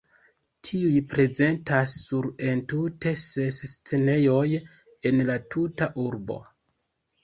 [0.69, 4.49] Tiuj prezentas sur entute ses scenejoj
[5.13, 6.45] en la tuta urbo.